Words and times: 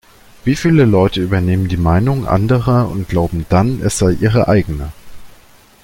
Wie 0.45 0.55
viele 0.55 0.85
Leute 0.85 1.21
übernehmen 1.21 1.67
die 1.67 1.77
Meinung 1.77 2.25
anderer 2.25 2.89
und 2.89 3.07
glauben 3.07 3.45
dann, 3.49 3.81
es 3.83 3.99
sei 3.99 4.13
ihre 4.13 4.47
eigene? 4.47 4.91